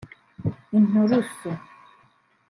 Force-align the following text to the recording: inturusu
inturusu 0.77 1.49